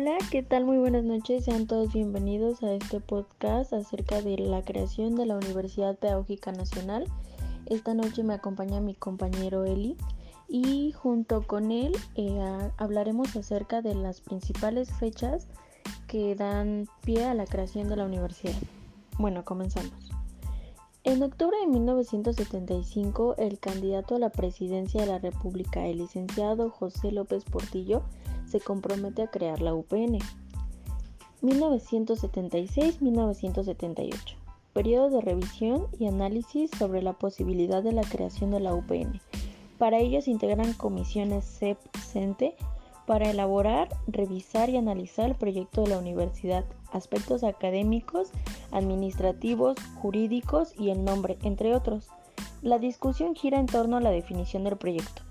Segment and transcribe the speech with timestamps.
[0.00, 0.64] Hola, ¿qué tal?
[0.64, 1.44] Muy buenas noches.
[1.44, 7.06] Sean todos bienvenidos a este podcast acerca de la creación de la Universidad Pedagógica Nacional.
[7.66, 9.96] Esta noche me acompaña mi compañero Eli
[10.46, 12.38] y junto con él eh,
[12.76, 15.48] hablaremos acerca de las principales fechas
[16.06, 18.54] que dan pie a la creación de la universidad.
[19.18, 20.07] Bueno, comenzamos.
[21.08, 27.12] En octubre de 1975, el candidato a la presidencia de la República, el licenciado José
[27.12, 28.02] López Portillo,
[28.46, 30.18] se compromete a crear la UPN.
[31.40, 34.36] 1976-1978.
[34.74, 39.18] Periodo de revisión y análisis sobre la posibilidad de la creación de la UPN.
[39.78, 42.54] Para ello se integran comisiones CEP-CENTE
[43.06, 48.30] para elaborar, revisar y analizar el proyecto de la universidad, aspectos académicos,
[48.70, 52.08] administrativos, jurídicos y el nombre, entre otros.
[52.62, 55.22] La discusión gira en torno a la definición del proyecto,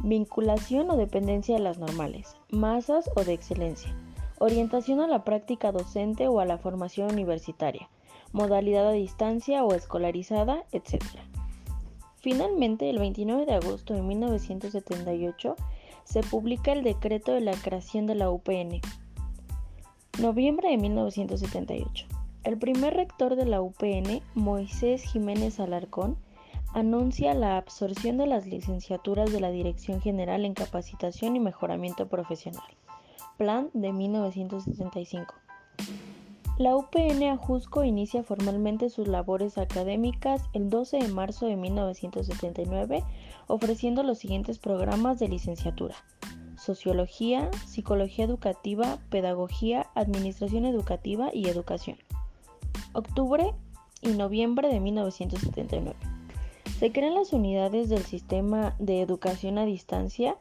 [0.00, 3.94] vinculación o dependencia de las normales, masas o de excelencia,
[4.38, 7.88] orientación a la práctica docente o a la formación universitaria,
[8.32, 11.02] modalidad a distancia o escolarizada, etc.
[12.16, 15.56] Finalmente, el 29 de agosto de 1978,
[16.04, 18.80] se publica el decreto de la creación de la UPN.
[20.18, 22.06] Noviembre de 1978.
[22.42, 26.16] El primer rector de la UPN, Moisés Jiménez Alarcón,
[26.72, 32.64] anuncia la absorción de las licenciaturas de la Dirección General en Capacitación y Mejoramiento Profesional.
[33.36, 35.34] Plan de 1975.
[36.56, 43.04] La UPN Ajusco inicia formalmente sus labores académicas el 12 de marzo de 1979,
[43.48, 45.94] ofreciendo los siguientes programas de licenciatura.
[46.56, 51.98] Sociología, Psicología Educativa, Pedagogía, Administración Educativa y Educación.
[52.92, 53.54] Octubre
[54.02, 55.96] y noviembre de 1979.
[56.78, 60.36] Se crean las unidades del sistema de educación a distancia.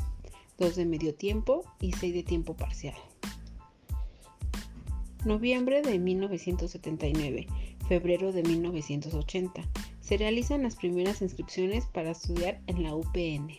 [0.57, 2.95] dos de medio tiempo y seis de tiempo parcial.
[5.23, 7.47] Noviembre de 1979,
[7.87, 9.61] febrero de 1980.
[10.05, 13.49] Se realizan las primeras inscripciones para estudiar en la UPN.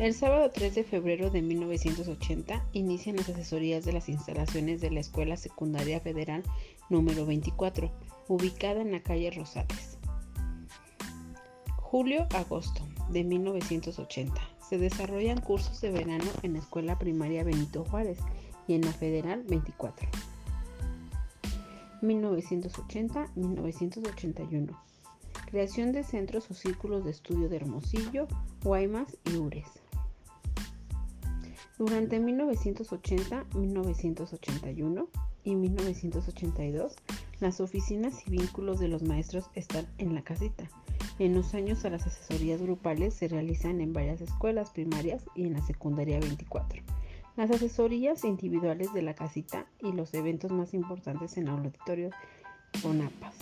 [0.00, 4.98] El sábado 3 de febrero de 1980 inician las asesorías de las instalaciones de la
[4.98, 6.42] Escuela Secundaria Federal
[6.90, 7.92] número 24,
[8.26, 9.98] ubicada en la calle Rosales.
[11.76, 14.34] Julio-agosto de 1980.
[14.68, 18.18] Se desarrollan cursos de verano en la Escuela Primaria Benito Juárez
[18.66, 20.08] y en la Federal 24.
[22.04, 24.78] 1980-1981.
[25.46, 28.28] Creación de centros o círculos de estudio de Hermosillo,
[28.62, 29.66] Guaymas y Ures.
[31.78, 35.08] Durante 1980, 1981
[35.42, 36.94] y 1982,
[37.40, 40.70] las oficinas y vínculos de los maestros están en la casita.
[41.18, 45.66] En los años las asesorías grupales se realizan en varias escuelas primarias y en la
[45.66, 46.93] secundaria 24
[47.36, 52.10] las asesorías individuales de la casita y los eventos más importantes en el auditorio
[52.84, 53.34] ONAPAS.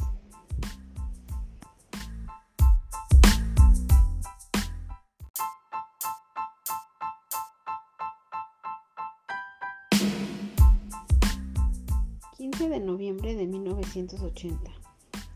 [12.39, 14.71] ...15 de noviembre de 1980...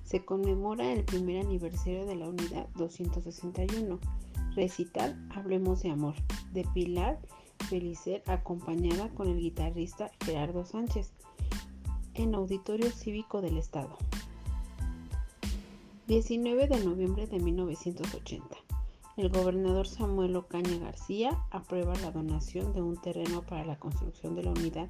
[0.02, 4.00] ...se conmemora el primer aniversario de la unidad 261...
[4.54, 6.14] ...recital Hablemos de Amor...
[6.52, 7.20] ...de Pilar
[7.68, 11.10] Felicer acompañada con el guitarrista Gerardo Sánchez
[12.14, 13.96] en Auditorio Cívico del Estado.
[16.06, 18.56] 19 de noviembre de 1980.
[19.16, 24.44] El gobernador Samuel Ocaña García aprueba la donación de un terreno para la construcción de
[24.44, 24.88] la unidad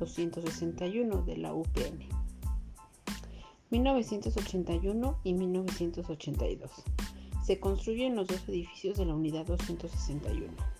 [0.00, 2.08] 261 de la UPN.
[3.70, 6.70] 1981 y 1982.
[7.44, 10.75] Se construyen los dos edificios de la unidad 261.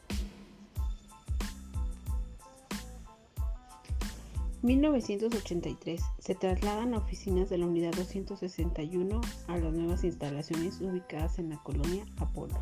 [4.66, 6.02] 1983.
[6.18, 12.04] Se trasladan oficinas de la Unidad 261 a las nuevas instalaciones ubicadas en la colonia
[12.16, 12.54] Apolo.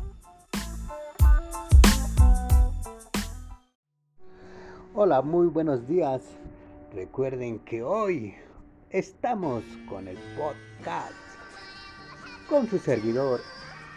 [4.93, 6.21] Hola, muy buenos días.
[6.93, 8.35] Recuerden que hoy
[8.91, 11.11] estamos con el podcast
[12.47, 13.41] con su servidor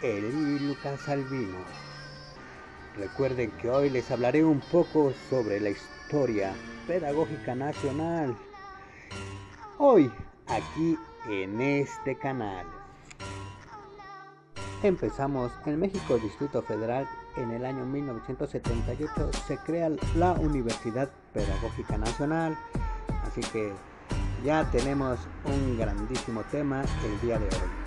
[0.01, 1.59] Eli Lucas Albino.
[2.97, 5.98] Recuerden que hoy les hablaré un poco sobre la historia
[6.87, 8.35] pedagógica nacional.
[9.77, 10.11] Hoy,
[10.47, 10.97] aquí
[11.29, 12.65] en este canal.
[14.81, 22.57] Empezamos en México Distrito Federal en el año 1978 se crea la Universidad Pedagógica Nacional.
[23.25, 23.71] Así que
[24.43, 27.78] ya tenemos un grandísimo tema el día de hoy.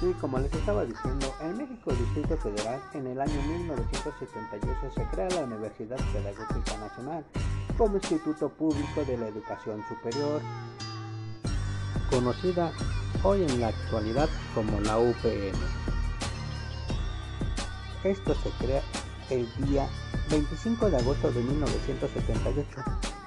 [0.00, 5.30] Sí, como les estaba diciendo, en México Distrito Federal en el año 1978 se crea
[5.30, 7.24] la Universidad Pedagógica Nacional
[7.78, 10.42] como instituto público de la educación superior,
[12.10, 12.72] conocida
[13.22, 15.56] hoy en la actualidad como la UPN.
[18.04, 18.82] Esto se crea
[19.30, 19.88] el día
[20.30, 22.68] 25 de agosto de 1978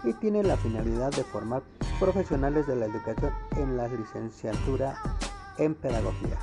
[0.04, 1.64] y tiene la finalidad de formar
[2.00, 5.02] profesionales de la educación en la licenciatura
[5.58, 6.38] en pedagogía.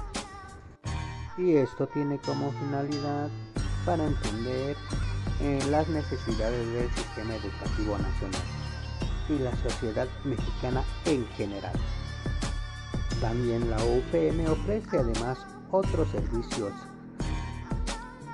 [1.38, 3.28] Y esto tiene como finalidad
[3.84, 4.76] para entender
[5.40, 8.42] eh, las necesidades del sistema educativo nacional
[9.28, 11.74] y la sociedad mexicana en general.
[13.20, 15.38] También la UPN ofrece además
[15.70, 16.72] otros servicios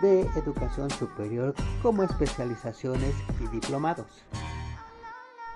[0.00, 4.24] de educación superior como especializaciones y diplomados.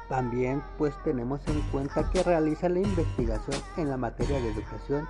[0.08, 5.08] También pues tenemos en cuenta que realiza la investigación en la materia de educación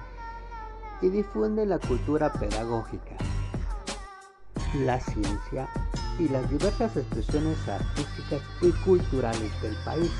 [1.03, 3.17] y difunde la cultura pedagógica,
[4.75, 5.69] la ciencia
[6.19, 10.11] y las diversas expresiones artísticas y culturales del país.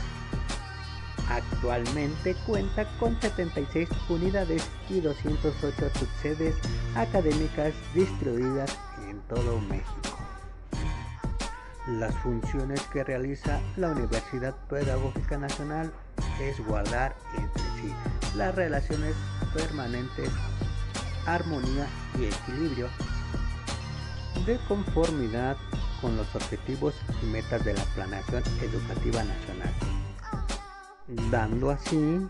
[1.29, 6.55] Actualmente cuenta con 76 unidades y 208 subsedes
[6.95, 8.79] académicas distribuidas
[9.09, 10.17] en todo México.
[11.89, 15.93] Las funciones que realiza la Universidad Pedagógica Nacional
[16.41, 17.93] es guardar entre sí
[18.37, 19.15] las relaciones
[19.55, 20.31] permanentes,
[21.27, 21.87] armonía
[22.19, 22.89] y equilibrio
[24.47, 25.57] de conformidad
[26.01, 29.73] con los objetivos y metas de la planeación educativa nacional
[31.31, 32.27] dando así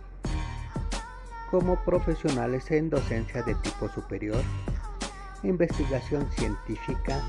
[1.50, 4.42] como profesionales en docencia de tipo superior,
[5.42, 7.22] investigación científica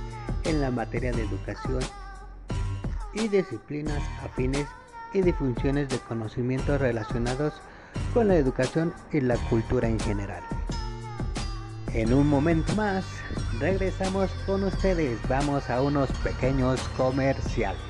[0.44, 1.80] en la materia de educación
[3.14, 4.68] y disciplinas afines
[5.14, 7.54] y difusiones de conocimientos relacionados
[8.14, 10.44] con la educación y la cultura en general.
[11.94, 13.06] En un momento más,
[13.60, 15.18] regresamos con ustedes.
[15.30, 17.81] Vamos a unos pequeños comerciales.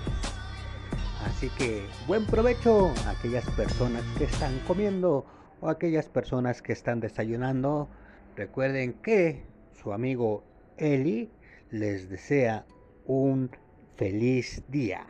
[1.26, 5.26] Así que buen provecho a aquellas personas que están comiendo
[5.62, 7.90] o aquellas personas que están desayunando.
[8.36, 10.44] Recuerden que su amigo
[10.78, 11.32] Eli
[11.72, 12.66] les desea
[13.08, 13.50] un
[13.96, 15.08] feliz día.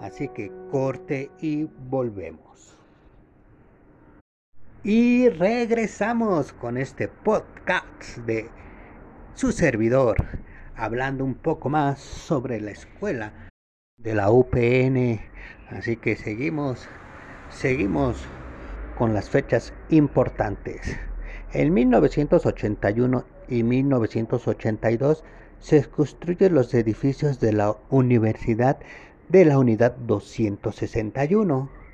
[0.00, 2.75] Así que corte y volvemos.
[4.88, 8.48] Y regresamos con este podcast de
[9.34, 10.24] su servidor,
[10.76, 13.32] hablando un poco más sobre la escuela
[13.96, 15.20] de la UPN.
[15.70, 16.86] Así que seguimos,
[17.50, 18.24] seguimos
[18.96, 20.96] con las fechas importantes.
[21.52, 25.24] En 1981 y 1982
[25.58, 28.78] se construyen los edificios de la Universidad
[29.30, 31.85] de la Unidad 261.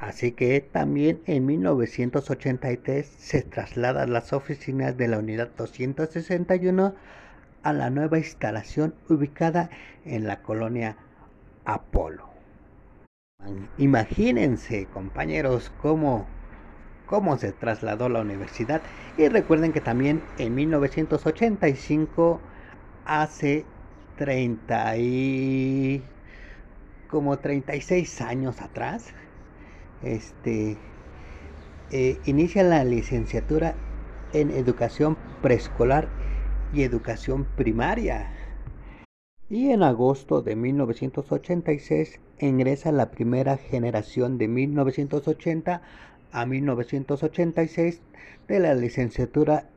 [0.00, 6.94] Así que también en 1983 se trasladan las oficinas de la Unidad 261
[7.62, 9.68] a la nueva instalación ubicada
[10.06, 10.96] en la colonia
[11.66, 12.30] Apolo.
[13.76, 16.26] Imagínense, compañeros, cómo,
[17.04, 18.80] cómo se trasladó la universidad.
[19.18, 22.40] Y recuerden que también en 1985,
[23.04, 23.66] hace
[24.16, 26.02] 30 y
[27.10, 29.12] como 36 años atrás,
[30.02, 30.76] este,
[31.90, 33.74] eh, inicia la licenciatura
[34.32, 36.08] en educación preescolar
[36.72, 38.30] y educación primaria.
[39.48, 45.82] Y en agosto de 1986 ingresa la primera generación de 1980
[46.32, 48.00] a 1986
[48.46, 49.68] de la licenciatura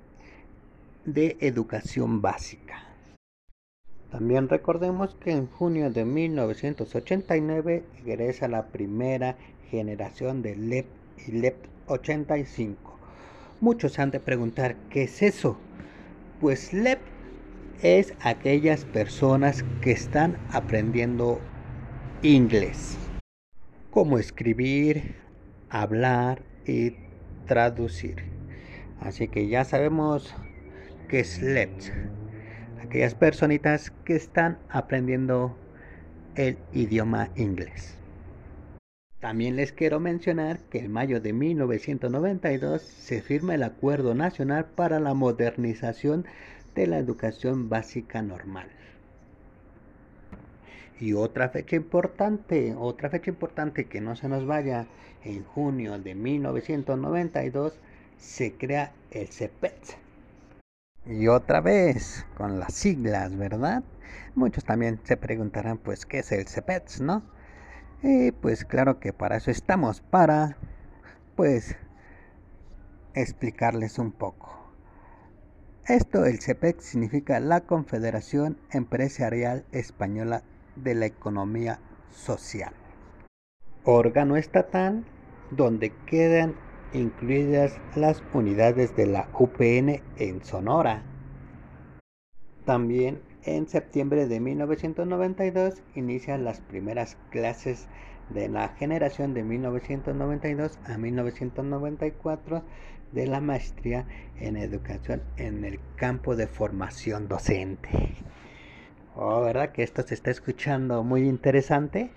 [1.05, 2.83] de educación básica.
[4.11, 9.37] También recordemos que en junio de 1989 ingresa la primera
[9.73, 10.85] generación de LEP
[11.25, 11.55] y LEP
[11.87, 12.95] 85.
[13.59, 15.57] Muchos han de preguntar, ¿qué es eso?
[16.39, 16.99] Pues LEP
[17.81, 21.39] es aquellas personas que están aprendiendo
[22.21, 22.99] inglés.
[23.89, 25.15] como escribir,
[25.69, 26.95] hablar y
[27.45, 28.23] traducir.
[28.99, 30.35] Así que ya sabemos
[31.07, 31.91] que es LEPS.
[32.83, 35.55] Aquellas personitas que están aprendiendo
[36.35, 38.02] el idioma inglés.
[39.23, 44.99] También les quiero mencionar que en mayo de 1992 se firma el Acuerdo Nacional para
[44.99, 46.25] la Modernización
[46.75, 48.67] de la Educación Básica Normal.
[50.99, 54.87] Y otra fecha importante, otra fecha importante que no se nos vaya,
[55.23, 57.79] en junio de 1992
[58.17, 59.97] se crea el CEPET.
[61.05, 63.83] Y otra vez, con las siglas, ¿verdad?
[64.35, 67.23] Muchos también se preguntarán, pues, ¿qué es el CEPET, no?
[68.03, 70.57] Y pues claro que para eso estamos, para,
[71.37, 71.77] pues,
[73.13, 74.53] explicarles un poco.
[75.87, 80.43] Esto, el CEPET, significa la Confederación Empresarial Española
[80.75, 81.79] de la Economía
[82.09, 82.73] Social.
[83.85, 85.05] Órgano estatal
[85.51, 86.55] donde quedan
[86.91, 91.03] incluidas las unidades de la UPN en Sonora.
[92.65, 97.87] También en septiembre de 1992 inician las primeras clases
[98.29, 102.63] de la generación de 1992 a 1994
[103.11, 104.05] de la maestría
[104.39, 107.89] en educación en el campo de formación docente.
[109.15, 112.09] Oh, ¿verdad que esto se está escuchando muy interesante?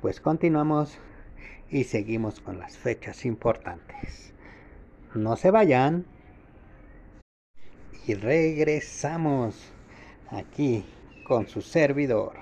[0.00, 0.98] Pues continuamos
[1.70, 4.32] y seguimos con las fechas importantes.
[5.14, 6.06] No se vayan.
[8.06, 9.72] Y regresamos
[10.32, 10.84] aquí
[11.24, 12.32] con su servidor.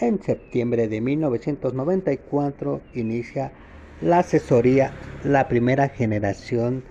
[0.00, 3.52] En septiembre de 1994 inicia
[4.00, 4.92] la asesoría,
[5.24, 6.84] la primera generación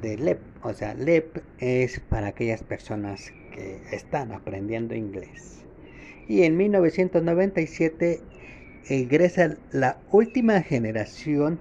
[0.00, 0.40] de LEP.
[0.62, 5.64] O sea, LEP es para aquellas personas que están aprendiendo inglés.
[6.28, 8.20] Y en 1997
[8.88, 11.58] ingresa la última generación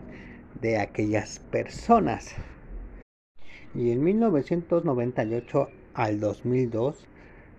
[0.61, 2.35] de aquellas personas.
[3.73, 7.07] Y en 1998 al 2002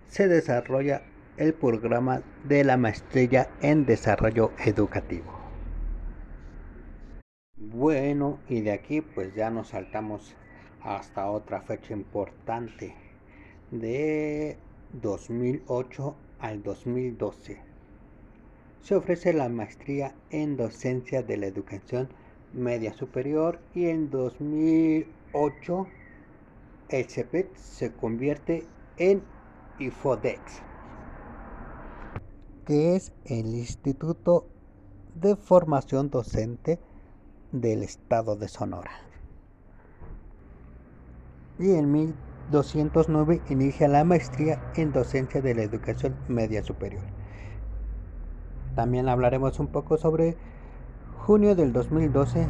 [0.07, 1.03] se desarrolla
[1.37, 5.31] el programa de la maestría en desarrollo educativo.
[7.55, 10.35] Bueno, y de aquí pues ya nos saltamos
[10.81, 12.93] hasta otra fecha importante
[13.71, 14.57] de
[15.01, 17.73] 2008 al 2012
[18.83, 22.09] se ofrece la maestría en docencia de la educación
[22.53, 25.87] media superior y en 2008
[26.89, 29.23] el CEPET se convierte en
[29.79, 30.61] IFODEX,
[32.65, 34.47] que es el Instituto
[35.15, 36.79] de Formación Docente
[37.51, 38.91] del Estado de Sonora.
[41.59, 47.03] Y en 1209 inicia la maestría en docencia de la educación media superior.
[48.75, 50.35] También hablaremos un poco sobre
[51.19, 52.47] junio del 2012.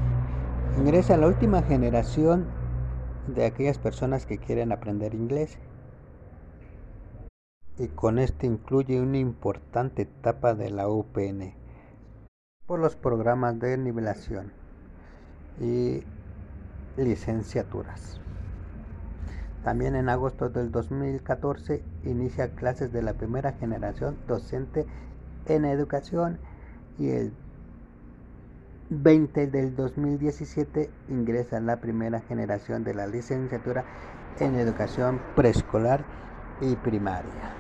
[0.80, 2.48] Ingresa la última generación
[3.28, 5.58] de aquellas personas que quieren aprender inglés.
[7.78, 11.54] Y con esto incluye una importante etapa de la UPN
[12.68, 14.52] por los programas de nivelación
[15.60, 16.04] y
[16.98, 18.20] licenciaturas.
[19.64, 24.86] También en agosto del 2014 inicia clases de la primera generación docente
[25.46, 26.38] en educación
[27.00, 27.34] y el
[29.02, 33.84] 20 del 2017 ingresa la primera generación de la licenciatura
[34.40, 36.06] en educación preescolar
[36.62, 37.56] y primaria.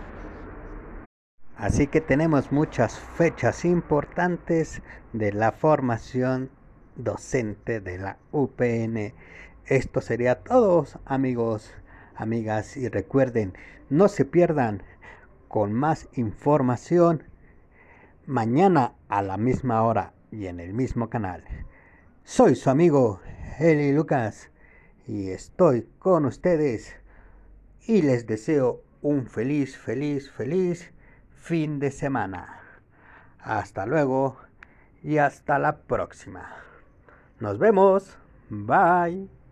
[1.57, 4.81] Así que tenemos muchas fechas importantes
[5.13, 6.49] de la formación
[6.95, 9.13] docente de la UPN.
[9.65, 11.73] Esto sería todo amigos,
[12.15, 13.53] amigas y recuerden,
[13.89, 14.83] no se pierdan
[15.47, 17.23] con más información
[18.25, 21.43] mañana a la misma hora y en el mismo canal.
[22.23, 23.21] Soy su amigo
[23.59, 24.49] Eli Lucas
[25.07, 26.95] y estoy con ustedes
[27.85, 30.91] y les deseo un feliz, feliz, feliz
[31.35, 32.61] fin de semana.
[33.39, 34.37] Hasta luego
[35.03, 36.49] y hasta la próxima.
[37.39, 38.17] Nos vemos.
[38.49, 39.42] Bye.